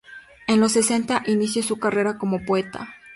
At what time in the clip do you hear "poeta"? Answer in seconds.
2.43-2.89